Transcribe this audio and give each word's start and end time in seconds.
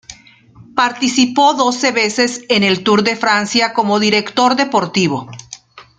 Participó 0.75 1.53
doce 1.53 1.91
veces 1.91 2.41
en 2.49 2.63
el 2.63 2.83
Tour 2.83 3.03
de 3.03 3.15
Francia 3.15 3.71
como 3.71 3.99
director 3.99 4.55
deportivo. 4.55 5.29